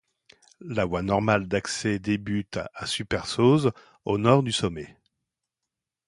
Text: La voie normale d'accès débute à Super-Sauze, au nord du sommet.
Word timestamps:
La 0.65 0.85
voie 0.85 1.03
normale 1.03 1.47
d'accès 1.47 1.99
débute 1.99 2.57
à 2.73 2.87
Super-Sauze, 2.87 3.71
au 4.03 4.17
nord 4.17 4.41
du 4.41 4.51
sommet. 4.51 4.97